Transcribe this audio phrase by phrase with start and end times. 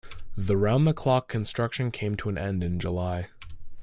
[0.35, 3.27] The round-the-clock construction came to an end in July.